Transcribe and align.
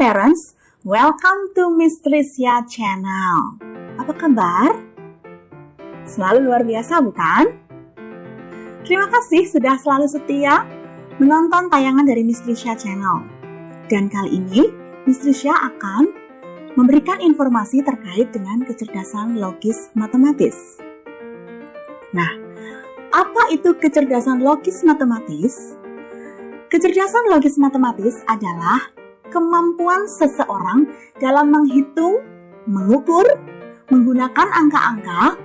parents, 0.00 0.56
welcome 0.80 1.52
to 1.52 1.68
Miss 1.76 2.00
Tricia 2.00 2.64
Channel. 2.64 3.60
Apa 4.00 4.16
kabar? 4.16 4.72
Selalu 6.08 6.48
luar 6.48 6.64
biasa 6.64 7.04
bukan? 7.04 7.52
Terima 8.80 9.12
kasih 9.12 9.44
sudah 9.44 9.76
selalu 9.76 10.08
setia 10.08 10.64
menonton 11.20 11.68
tayangan 11.68 12.08
dari 12.08 12.24
Miss 12.24 12.40
Tricia 12.40 12.72
Channel. 12.80 13.28
Dan 13.92 14.08
kali 14.08 14.40
ini, 14.40 14.72
Miss 15.04 15.20
Tricia 15.20 15.52
akan 15.52 16.08
memberikan 16.80 17.20
informasi 17.20 17.84
terkait 17.84 18.32
dengan 18.32 18.64
kecerdasan 18.64 19.36
logis 19.36 19.92
matematis. 19.92 20.80
Nah, 22.16 22.40
apa 23.12 23.52
itu 23.52 23.76
kecerdasan 23.76 24.40
logis 24.40 24.80
matematis? 24.80 25.76
Kecerdasan 26.72 27.28
logis 27.28 27.60
matematis 27.60 28.24
adalah 28.24 28.96
kemampuan 29.30 30.04
seseorang 30.10 30.90
dalam 31.22 31.48
menghitung, 31.54 32.20
mengukur, 32.66 33.24
menggunakan 33.88 34.48
angka-angka, 34.50 35.38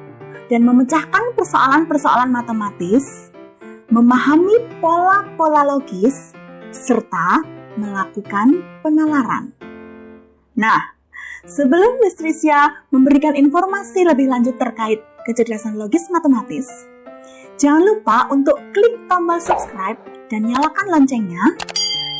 dan 0.49 0.61
memecahkan 0.61 1.33
persoalan-persoalan 1.33 2.29
matematis, 2.29 3.33
memahami 3.89 4.61
pola-pola 4.81 5.65
logis, 5.65 6.33
serta 6.69 7.41
melakukan 7.79 8.61
penalaran. 8.83 9.55
Nah, 10.55 10.95
sebelum 11.47 11.99
Miss 11.99 12.15
Tricia 12.15 12.85
memberikan 12.91 13.35
informasi 13.35 14.07
lebih 14.07 14.31
lanjut 14.31 14.55
terkait 14.55 15.03
kecerdasan 15.27 15.75
logis 15.75 16.07
matematis, 16.11 16.67
jangan 17.59 17.83
lupa 17.83 18.27
untuk 18.31 18.55
klik 18.71 18.95
tombol 19.07 19.39
subscribe 19.39 19.99
dan 20.31 20.47
nyalakan 20.47 20.87
loncengnya 20.91 21.43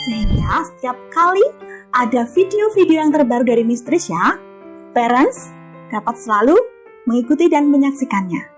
sehingga 0.06 0.62
setiap 0.70 0.98
kali 1.10 1.42
ada 1.98 2.30
video-video 2.30 3.02
yang 3.02 3.10
terbaru 3.10 3.42
dari 3.42 3.66
Miss 3.66 3.82
Trisha, 3.82 4.38
parents 4.94 5.50
dapat 5.90 6.14
selalu 6.22 6.54
mengikuti 7.10 7.50
dan 7.50 7.74
menyaksikannya. 7.74 8.54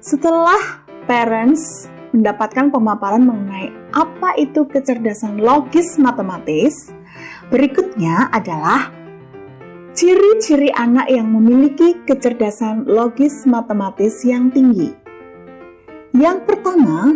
Setelah 0.00 0.84
parents 1.04 1.90
mendapatkan 2.16 2.70
pemaparan 2.72 3.28
mengenai 3.28 3.72
apa 3.92 4.40
itu 4.40 4.64
kecerdasan 4.64 5.42
logis 5.42 6.00
matematis, 6.00 6.94
berikutnya 7.52 8.30
adalah 8.30 9.03
ciri-ciri 9.94 10.74
anak 10.74 11.06
yang 11.06 11.30
memiliki 11.30 12.02
kecerdasan 12.02 12.82
logis 12.90 13.46
matematis 13.46 14.26
yang 14.26 14.50
tinggi. 14.50 14.90
Yang 16.10 16.50
pertama, 16.50 17.14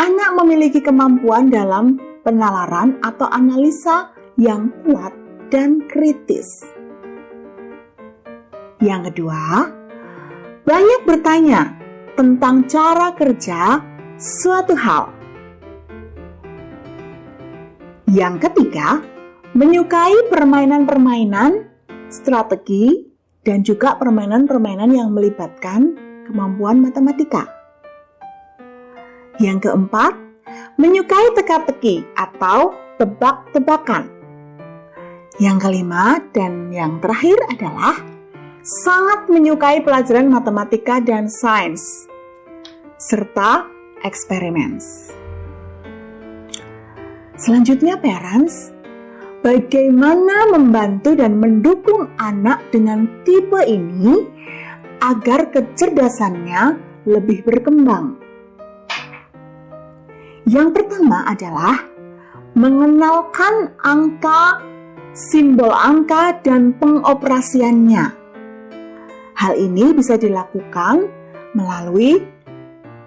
anak 0.00 0.30
memiliki 0.40 0.80
kemampuan 0.80 1.52
dalam 1.52 2.00
penalaran 2.24 2.96
atau 3.04 3.28
analisa 3.28 4.16
yang 4.40 4.72
kuat 4.84 5.12
dan 5.52 5.84
kritis. 5.92 6.48
Yang 8.80 9.12
kedua, 9.12 9.68
banyak 10.64 11.00
bertanya 11.04 11.76
tentang 12.16 12.64
cara 12.64 13.12
kerja 13.12 13.84
suatu 14.16 14.72
hal. 14.72 15.12
Yang 18.08 18.48
ketiga, 18.48 19.04
menyukai 19.56 20.28
permainan-permainan, 20.28 21.64
strategi, 22.12 23.08
dan 23.44 23.64
juga 23.64 23.96
permainan-permainan 23.96 24.92
yang 24.92 25.08
melibatkan 25.12 25.96
kemampuan 26.28 26.84
matematika. 26.84 27.48
Yang 29.40 29.70
keempat, 29.70 30.12
menyukai 30.76 31.32
teka-teki 31.32 32.04
atau 32.18 32.76
tebak-tebakan. 33.00 34.10
Yang 35.38 35.56
kelima 35.62 36.18
dan 36.34 36.74
yang 36.74 36.98
terakhir 36.98 37.38
adalah 37.54 37.94
sangat 38.60 39.30
menyukai 39.30 39.80
pelajaran 39.86 40.26
matematika 40.28 40.98
dan 40.98 41.30
sains 41.30 42.10
serta 42.98 43.64
eksperimen. 44.02 44.82
Selanjutnya 47.38 47.94
parents, 48.02 48.74
bagaimana 49.42 50.50
membantu 50.50 51.14
dan 51.14 51.38
mendukung 51.38 52.10
anak 52.18 52.62
dengan 52.74 53.06
tipe 53.22 53.60
ini 53.66 54.26
agar 55.02 55.50
kecerdasannya 55.54 56.76
lebih 57.06 57.46
berkembang. 57.46 58.18
Yang 60.48 60.80
pertama 60.80 61.28
adalah 61.28 61.76
mengenalkan 62.56 63.76
angka, 63.84 64.64
simbol 65.12 65.70
angka, 65.70 66.40
dan 66.40 66.72
pengoperasiannya. 66.80 68.04
Hal 69.38 69.54
ini 69.54 69.94
bisa 69.94 70.18
dilakukan 70.18 71.06
melalui 71.52 72.24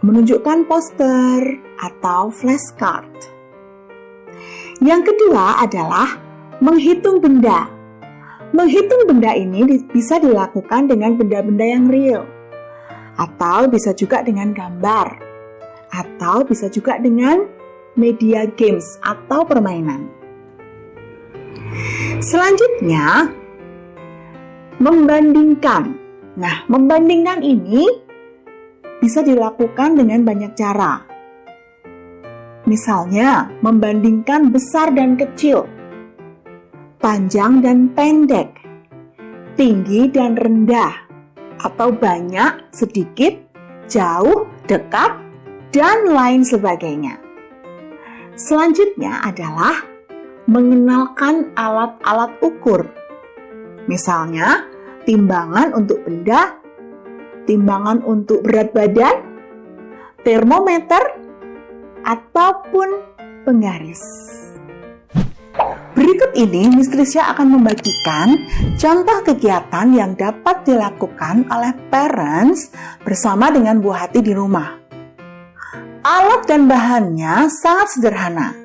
menunjukkan 0.06 0.70
poster 0.70 1.60
atau 1.82 2.30
flashcard. 2.30 3.31
Yang 4.82 5.14
kedua 5.14 5.62
adalah 5.62 6.18
menghitung 6.58 7.22
benda. 7.22 7.70
Menghitung 8.50 9.06
benda 9.06 9.32
ini 9.38 9.64
bisa 9.94 10.18
dilakukan 10.18 10.90
dengan 10.90 11.16
benda-benda 11.16 11.66
yang 11.70 11.86
real, 11.86 12.26
atau 13.16 13.70
bisa 13.70 13.94
juga 13.94 14.26
dengan 14.26 14.52
gambar, 14.52 15.22
atau 15.94 16.42
bisa 16.44 16.66
juga 16.68 16.98
dengan 16.98 17.46
media 17.94 18.50
games 18.58 18.98
atau 19.06 19.46
permainan. 19.46 20.10
Selanjutnya, 22.20 23.30
membandingkan. 24.82 25.94
Nah, 26.42 26.66
membandingkan 26.66 27.46
ini 27.46 27.86
bisa 28.98 29.22
dilakukan 29.22 29.94
dengan 29.94 30.26
banyak 30.26 30.58
cara. 30.58 31.11
Misalnya, 32.72 33.52
membandingkan 33.60 34.48
besar 34.48 34.96
dan 34.96 35.20
kecil, 35.20 35.68
panjang 37.04 37.60
dan 37.60 37.92
pendek, 37.92 38.64
tinggi 39.60 40.08
dan 40.08 40.40
rendah, 40.40 40.96
atau 41.60 41.92
banyak, 41.92 42.72
sedikit, 42.72 43.36
jauh, 43.92 44.48
dekat, 44.72 45.20
dan 45.76 46.08
lain 46.08 46.48
sebagainya. 46.48 47.20
Selanjutnya 48.40 49.20
adalah 49.20 49.84
mengenalkan 50.48 51.52
alat-alat 51.60 52.40
ukur. 52.40 52.88
Misalnya, 53.92 54.64
timbangan 55.04 55.76
untuk 55.76 56.08
benda 56.08 56.62
timbangan 57.46 58.06
untuk 58.06 58.46
berat 58.46 58.72
badan, 58.74 59.18
termometer, 60.22 61.21
ataupun 62.12 62.88
penggaris. 63.48 64.04
Berikut 65.96 66.32
ini 66.36 66.72
Miss 66.72 66.92
akan 67.16 67.48
membagikan 67.60 68.36
contoh 68.76 69.18
kegiatan 69.24 69.88
yang 69.96 70.16
dapat 70.20 70.68
dilakukan 70.68 71.48
oleh 71.48 71.72
parents 71.88 72.72
bersama 73.04 73.52
dengan 73.52 73.80
buah 73.80 74.08
hati 74.08 74.20
di 74.20 74.36
rumah. 74.36 74.80
Alat 76.02 76.50
dan 76.50 76.66
bahannya 76.66 77.48
sangat 77.52 77.88
sederhana. 77.96 78.58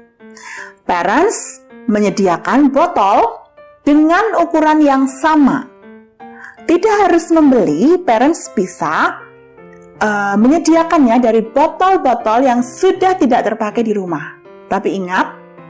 Parents 0.87 1.61
menyediakan 1.91 2.73
botol 2.73 3.45
dengan 3.85 4.41
ukuran 4.41 4.81
yang 4.81 5.05
sama 5.07 5.77
tidak 6.67 6.95
harus 7.07 7.31
membeli, 7.31 7.95
parents 8.03 8.51
bisa 8.51 9.26
uh, 10.01 10.35
menyediakannya 10.37 11.17
dari 11.21 11.41
botol-botol 11.45 12.45
yang 12.45 12.61
sudah 12.61 13.17
tidak 13.17 13.53
terpakai 13.53 13.83
di 13.85 13.93
rumah. 13.97 14.37
Tapi 14.67 14.99
ingat, 14.99 15.27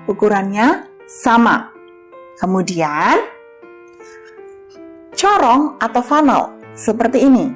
ukurannya 0.08 0.88
sama. 1.06 1.70
Kemudian, 2.37 3.17
corong 5.12 5.81
atau 5.81 6.02
funnel 6.05 6.43
seperti 6.76 7.25
ini. 7.25 7.46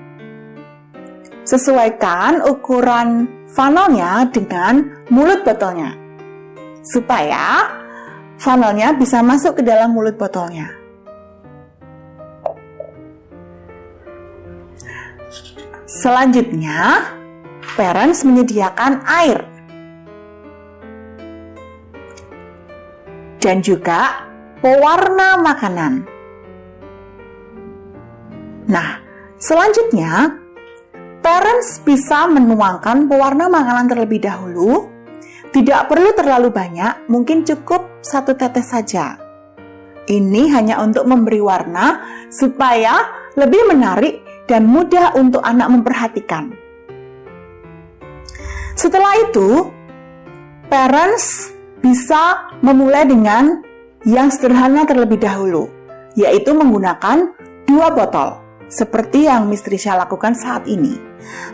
Sesuaikan 1.44 2.44
ukuran 2.46 3.26
funnelnya 3.50 4.28
dengan 4.30 5.04
mulut 5.10 5.42
botolnya, 5.42 5.96
supaya 6.84 7.66
funnelnya 8.38 8.94
bisa 8.94 9.20
masuk 9.24 9.58
ke 9.58 9.62
dalam 9.64 9.90
mulut 9.92 10.14
botolnya. 10.14 10.80
Selanjutnya, 16.00 17.12
parents 17.76 18.24
menyediakan 18.24 19.04
air 19.04 19.44
dan 23.36 23.60
juga 23.60 24.24
pewarna 24.64 25.36
makanan. 25.44 25.92
Nah, 28.70 29.10
Selanjutnya, 29.40 30.36
parents 31.24 31.80
bisa 31.80 32.28
menuangkan 32.28 33.08
pewarna 33.08 33.48
makanan 33.48 33.88
terlebih 33.88 34.20
dahulu. 34.20 34.92
Tidak 35.48 35.88
perlu 35.88 36.12
terlalu 36.12 36.52
banyak, 36.52 37.08
mungkin 37.08 37.40
cukup 37.48 38.04
satu 38.04 38.36
tetes 38.36 38.68
saja. 38.68 39.16
Ini 40.04 40.52
hanya 40.52 40.84
untuk 40.84 41.08
memberi 41.08 41.40
warna 41.40 42.04
supaya 42.28 43.00
lebih 43.32 43.72
menarik 43.72 44.20
dan 44.50 44.66
mudah 44.66 45.14
untuk 45.14 45.46
anak 45.46 45.70
memperhatikan. 45.70 46.50
Setelah 48.74 49.14
itu, 49.30 49.70
parents 50.66 51.54
bisa 51.78 52.50
memulai 52.58 53.06
dengan 53.06 53.62
yang 54.02 54.26
sederhana 54.34 54.82
terlebih 54.82 55.22
dahulu, 55.22 55.70
yaitu 56.18 56.50
menggunakan 56.50 57.30
dua 57.70 57.94
botol 57.94 58.42
seperti 58.66 59.30
yang 59.30 59.46
Miss 59.46 59.62
Trisha 59.62 59.94
lakukan 59.94 60.34
saat 60.34 60.66
ini. 60.66 60.98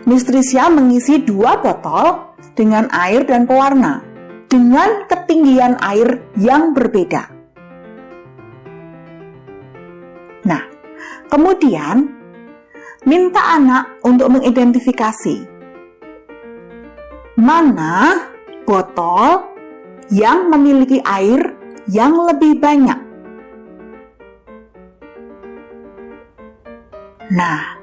Miss 0.09 0.25
Trisha 0.25 0.65
mengisi 0.73 1.21
dua 1.21 1.61
botol 1.61 2.33
dengan 2.57 2.89
air 2.89 3.21
dan 3.29 3.45
pewarna 3.45 4.01
dengan 4.49 5.05
ketinggian 5.05 5.77
air 5.83 6.23
yang 6.39 6.71
berbeda. 6.71 7.29
Nah, 10.47 10.63
kemudian 11.27 12.16
minta 13.07 13.55
anak 13.55 14.03
untuk 14.03 14.27
mengidentifikasi 14.35 15.47
mana 17.39 18.27
botol 18.67 19.47
yang 20.11 20.51
memiliki 20.51 20.99
air 21.07 21.55
yang 21.87 22.13
lebih 22.27 22.59
banyak 22.59 23.07
Nah, 27.27 27.75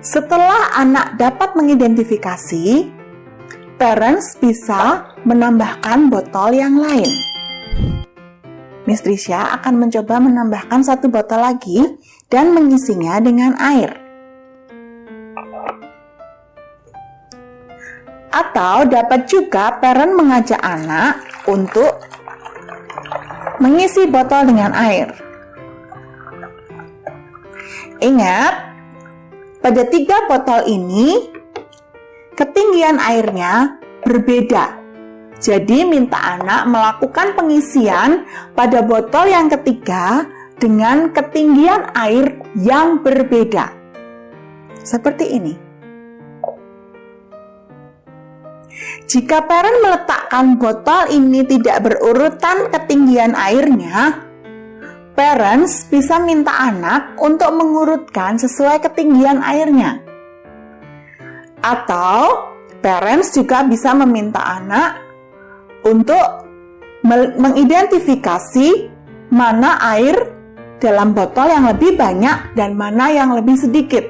setelah 0.00 0.80
anak 0.80 1.20
dapat 1.20 1.52
mengidentifikasi, 1.52 2.88
parents 3.76 4.40
bisa 4.40 5.12
menambahkan 5.28 6.08
botol 6.08 6.56
yang 6.56 6.80
lain. 6.80 7.12
Miss 8.88 9.04
Trisha 9.04 9.60
akan 9.60 9.76
mencoba 9.76 10.24
menambahkan 10.24 10.80
satu 10.80 11.12
botol 11.12 11.44
lagi 11.44 11.84
dan 12.30 12.54
mengisinya 12.54 13.18
dengan 13.18 13.58
air. 13.58 13.90
Atau 18.30 18.86
dapat 18.86 19.26
juga 19.26 19.76
parent 19.82 20.14
mengajak 20.14 20.62
anak 20.62 21.18
untuk 21.50 21.98
mengisi 23.58 24.06
botol 24.06 24.46
dengan 24.46 24.70
air. 24.72 25.10
Ingat, 28.00 28.54
pada 29.60 29.82
tiga 29.90 30.24
botol 30.30 30.64
ini 30.70 31.28
ketinggian 32.38 32.96
airnya 32.96 33.76
berbeda. 34.06 34.80
Jadi 35.40 35.84
minta 35.84 36.38
anak 36.38 36.68
melakukan 36.68 37.32
pengisian 37.36 38.24
pada 38.56 38.80
botol 38.80 39.28
yang 39.28 39.52
ketiga 39.52 40.24
dengan 40.60 41.10
ketinggian 41.10 41.96
air 41.96 42.36
yang 42.54 43.00
berbeda. 43.00 43.72
Seperti 44.84 45.24
ini. 45.32 45.54
Jika 49.10 49.42
parent 49.42 49.82
meletakkan 49.82 50.54
botol 50.54 51.10
ini 51.10 51.42
tidak 51.42 51.82
berurutan 51.82 52.70
ketinggian 52.70 53.34
airnya, 53.34 54.22
parents 55.18 55.90
bisa 55.90 56.22
minta 56.22 56.54
anak 56.54 57.18
untuk 57.18 57.50
mengurutkan 57.50 58.38
sesuai 58.38 58.78
ketinggian 58.86 59.42
airnya. 59.42 59.98
Atau 61.60 62.48
parents 62.80 63.34
juga 63.34 63.66
bisa 63.66 63.92
meminta 63.92 64.40
anak 64.40 65.02
untuk 65.84 66.46
mengidentifikasi 67.04 68.88
mana 69.34 69.76
air 69.96 70.39
dalam 70.80 71.12
botol 71.12 71.52
yang 71.52 71.68
lebih 71.68 71.94
banyak 71.94 72.56
dan 72.56 72.74
mana 72.74 73.12
yang 73.12 73.36
lebih 73.36 73.54
sedikit. 73.60 74.08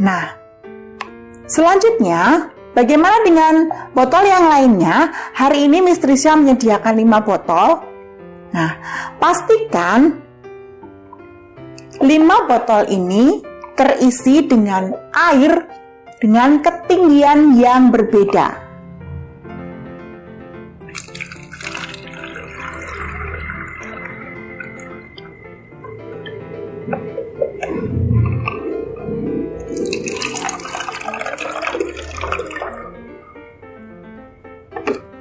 Nah, 0.00 0.32
selanjutnya 1.46 2.50
Bagaimana 2.70 3.26
dengan 3.26 3.66
botol 3.90 4.30
yang 4.30 4.46
lainnya? 4.46 5.10
Hari 5.34 5.66
ini 5.66 5.82
Miss 5.82 5.98
Trisha 5.98 6.38
menyediakan 6.38 7.02
5 7.02 7.26
botol 7.26 7.90
Nah, 8.50 8.70
pastikan 9.22 10.18
5 12.02 12.50
botol 12.50 12.82
ini 12.90 13.38
terisi 13.78 14.42
dengan 14.42 14.90
air 15.14 15.70
dengan 16.18 16.58
ketinggian 16.58 17.54
yang 17.56 17.94
berbeda. 17.94 18.69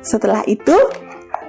Setelah 0.09 0.41
itu, 0.49 0.73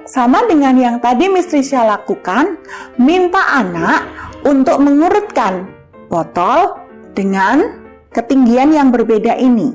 sama 0.05 0.45
dengan 0.45 0.77
yang 0.77 1.01
tadi 1.01 1.25
Miss 1.25 1.49
Trisha 1.49 1.81
lakukan, 1.81 2.61
minta 3.01 3.41
anak 3.57 4.05
untuk 4.45 4.77
mengurutkan 4.77 5.65
botol 6.05 6.77
dengan 7.17 7.81
ketinggian 8.13 8.69
yang 8.69 8.93
berbeda 8.93 9.33
ini. 9.41 9.73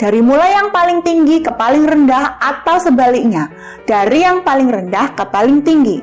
Dari 0.00 0.24
mulai 0.24 0.56
yang 0.56 0.72
paling 0.72 1.04
tinggi 1.04 1.44
ke 1.44 1.52
paling 1.52 1.84
rendah 1.84 2.40
atau 2.40 2.80
sebaliknya, 2.80 3.52
dari 3.84 4.24
yang 4.24 4.40
paling 4.40 4.72
rendah 4.72 5.12
ke 5.12 5.28
paling 5.28 5.60
tinggi. 5.60 6.00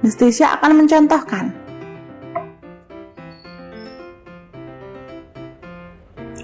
Miss 0.00 0.16
Trisha 0.16 0.56
akan 0.56 0.80
mencontohkan. 0.80 1.61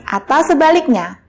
Atau 0.09 0.41
sebaliknya, 0.49 1.21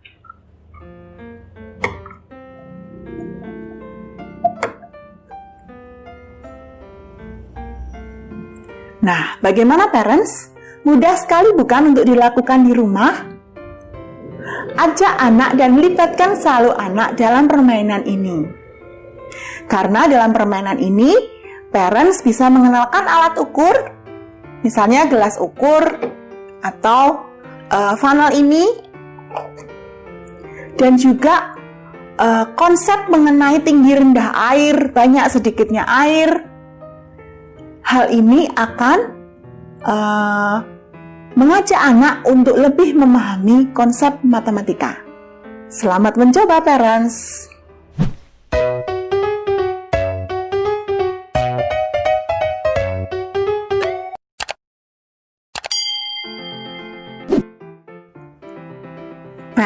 Nah, 9.00 9.40
bagaimana 9.40 9.88
parents? 9.88 10.52
Mudah 10.84 11.16
sekali 11.16 11.56
bukan 11.56 11.96
untuk 11.96 12.04
dilakukan 12.04 12.68
di 12.68 12.76
rumah? 12.76 13.16
Ajak 14.76 15.16
anak 15.24 15.56
dan 15.56 15.80
libatkan 15.80 16.36
selalu 16.36 16.76
anak 16.76 17.16
dalam 17.16 17.48
permainan 17.48 18.04
ini. 18.04 18.44
Karena 19.72 20.04
dalam 20.04 20.36
permainan 20.36 20.84
ini, 20.84 21.16
parents 21.72 22.20
bisa 22.28 22.52
mengenalkan 22.52 23.08
alat 23.08 23.40
ukur, 23.40 23.72
misalnya 24.68 25.08
gelas 25.08 25.40
ukur 25.40 25.96
atau 26.60 27.29
uh, 27.72 27.94
funnel 27.98 28.34
ini, 28.34 28.66
dan 30.78 30.98
juga 30.98 31.54
uh, 32.22 32.46
konsep 32.54 33.10
mengenai 33.10 33.62
tinggi 33.62 33.98
rendah 33.98 34.30
air, 34.54 34.94
banyak 34.94 35.26
sedikitnya 35.30 35.86
air, 35.86 36.50
Hal 37.90 38.14
ini 38.14 38.46
akan 38.54 39.00
uh, 39.82 40.62
mengajak 41.34 41.82
anak 41.82 42.22
untuk 42.30 42.54
lebih 42.54 42.94
memahami 42.94 43.74
konsep 43.74 44.22
matematika. 44.22 45.02
Selamat 45.74 46.14
mencoba, 46.14 46.62
parents! 46.62 47.50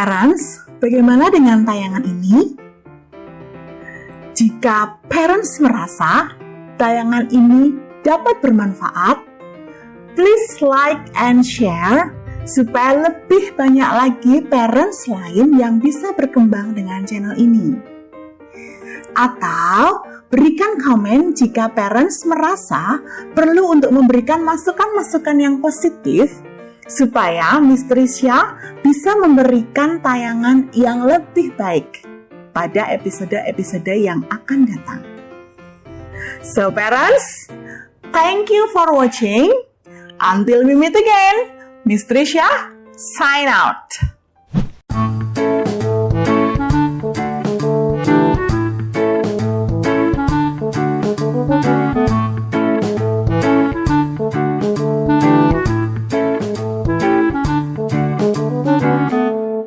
Parents, 0.03 0.67
bagaimana 0.83 1.31
dengan 1.31 1.63
tayangan 1.63 2.03
ini? 2.03 2.59
Jika 4.35 4.99
parents 5.07 5.63
merasa 5.63 6.27
tayangan 6.75 7.31
ini 7.31 7.71
dapat 8.03 8.43
bermanfaat, 8.43 9.23
please 10.11 10.59
like 10.59 10.99
and 11.15 11.39
share 11.39 12.11
supaya 12.43 12.99
lebih 12.99 13.55
banyak 13.55 13.91
lagi 13.95 14.35
parents 14.43 15.07
lain 15.07 15.55
yang 15.55 15.79
bisa 15.79 16.11
berkembang 16.19 16.75
dengan 16.75 17.07
channel 17.07 17.39
ini. 17.39 17.71
Atau 19.15 20.03
berikan 20.27 20.83
komen 20.83 21.31
jika 21.31 21.71
parents 21.71 22.27
merasa 22.27 22.99
perlu 23.31 23.71
untuk 23.71 23.95
memberikan 23.95 24.43
masukan-masukan 24.43 25.37
yang 25.39 25.63
positif 25.63 26.43
supaya 26.87 27.59
Miss 27.63 27.87
Trisha 27.87 28.59
bisa 28.83 29.15
memberikan 29.19 30.03
tayangan 30.03 30.71
yang 30.75 31.07
lebih 31.07 31.55
baik 31.55 32.03
pada 32.51 32.91
episode-episode 32.93 33.93
yang 33.97 34.23
akan 34.29 34.69
datang. 34.69 35.01
So 36.43 36.69
parents, 36.69 37.49
Thank 38.13 38.51
you 38.51 38.69
for 38.69 38.93
watching. 38.93 39.49
Until 40.21 40.63
we 40.63 40.75
meet 40.75 40.95
again, 40.95 41.49
Miss 41.83 42.05
Trisha, 42.05 42.45
sign 42.93 43.49
out. 43.49 44.12